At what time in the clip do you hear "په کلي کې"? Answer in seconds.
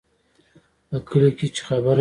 0.89-1.47